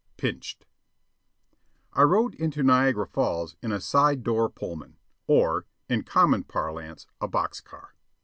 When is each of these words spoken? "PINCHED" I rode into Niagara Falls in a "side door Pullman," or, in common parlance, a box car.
"PINCHED" 0.17 0.65
I 1.93 2.01
rode 2.01 2.33
into 2.33 2.63
Niagara 2.63 3.05
Falls 3.05 3.55
in 3.61 3.71
a 3.71 3.79
"side 3.79 4.23
door 4.23 4.49
Pullman," 4.49 4.97
or, 5.27 5.67
in 5.87 6.01
common 6.05 6.43
parlance, 6.43 7.05
a 7.21 7.27
box 7.27 7.61
car. 7.61 7.93